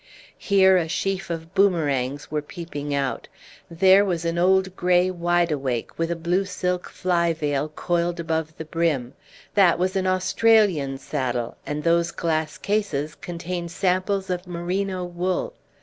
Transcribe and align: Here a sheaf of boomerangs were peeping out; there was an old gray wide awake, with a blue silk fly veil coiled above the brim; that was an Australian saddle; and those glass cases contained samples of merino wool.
Here 0.39 0.77
a 0.77 0.87
sheaf 0.87 1.29
of 1.29 1.53
boomerangs 1.53 2.31
were 2.31 2.41
peeping 2.41 2.91
out; 2.95 3.27
there 3.69 4.03
was 4.03 4.25
an 4.25 4.39
old 4.39 4.75
gray 4.75 5.11
wide 5.11 5.51
awake, 5.51 5.95
with 5.99 6.09
a 6.09 6.15
blue 6.15 6.43
silk 6.43 6.89
fly 6.89 7.33
veil 7.33 7.69
coiled 7.69 8.19
above 8.19 8.57
the 8.57 8.65
brim; 8.65 9.13
that 9.53 9.77
was 9.77 9.95
an 9.95 10.07
Australian 10.07 10.97
saddle; 10.97 11.55
and 11.67 11.83
those 11.83 12.09
glass 12.09 12.57
cases 12.57 13.13
contained 13.13 13.69
samples 13.69 14.31
of 14.31 14.47
merino 14.47 15.03
wool. 15.05 15.53